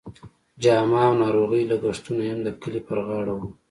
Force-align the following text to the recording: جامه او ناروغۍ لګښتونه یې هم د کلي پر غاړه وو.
جامه 0.63 0.97
او 1.07 1.13
ناروغۍ 1.23 1.63
لګښتونه 1.71 2.21
یې 2.25 2.31
هم 2.33 2.39
د 2.45 2.49
کلي 2.61 2.81
پر 2.87 2.97
غاړه 3.07 3.33
وو. 3.37 3.47